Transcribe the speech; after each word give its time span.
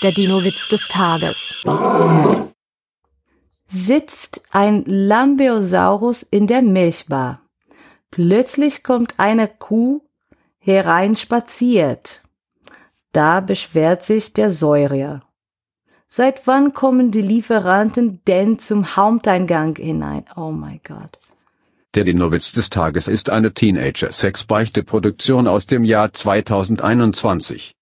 Der 0.00 0.12
Dino-Witz 0.12 0.68
des 0.68 0.86
Tages. 0.86 1.56
Sitzt 3.66 4.44
ein 4.52 4.84
Lambeosaurus 4.86 6.22
in 6.22 6.46
der 6.46 6.62
Milchbar. 6.62 7.42
Plötzlich 8.12 8.84
kommt 8.84 9.14
eine 9.18 9.48
Kuh 9.48 10.02
hereinspaziert. 10.60 12.22
Da 13.12 13.40
beschwert 13.40 14.04
sich 14.04 14.32
der 14.32 14.52
Säurier. 14.52 15.22
Seit 16.06 16.46
wann 16.46 16.74
kommen 16.74 17.10
die 17.10 17.20
Lieferanten 17.20 18.20
denn 18.28 18.60
zum 18.60 18.94
Haupteingang 18.94 19.74
hinein? 19.74 20.26
Oh 20.36 20.52
mein 20.52 20.80
Gott. 20.86 21.18
Der 21.94 22.04
Dinowitz 22.04 22.52
des 22.52 22.70
Tages 22.70 23.08
ist 23.08 23.30
eine 23.30 23.52
Teenager-Sex-Beichte-Produktion 23.52 25.48
aus 25.48 25.66
dem 25.66 25.82
Jahr 25.82 26.12
2021. 26.12 27.74